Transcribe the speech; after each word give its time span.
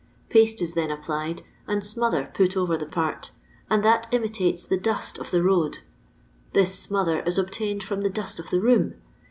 Paste 0.31 0.63
is 0.63 0.73
then 0.73 0.89
applied, 0.89 1.43
and' 1.67 1.85
smother' 1.85 2.31
put 2.33 2.57
over 2.57 2.75
the 2.75 2.87
part, 2.87 3.29
and 3.69 3.85
that 3.85 4.07
imitates 4.11 4.65
the 4.65 4.75
dust 4.79 5.19
of 5.19 5.29
the 5.29 5.43
road. 5.43 5.81
This' 6.53 6.73
smother' 6.79 7.19
is 7.27 7.37
obtained 7.37 7.83
from 7.83 8.01
the 8.01 8.09
dust 8.09 8.39
of 8.39 8.49
the 8.49 8.59
room. 8.61 8.95